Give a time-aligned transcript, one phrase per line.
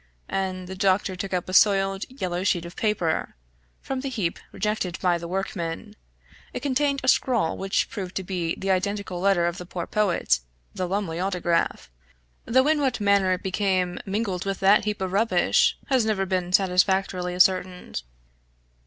[0.29, 3.35] and the doctor took up a soiled, yellow sheet of paper,
[3.81, 5.95] from the heap rejected by the workman;
[6.53, 10.39] it contained a scrawl which proved to be the identical letter of the poor poet,
[10.73, 11.87] the Lumley autograph,
[12.45, 16.51] though in what manner it became mingled with that heap of rubbish has never been
[16.51, 18.01] satisfactorily ascertained.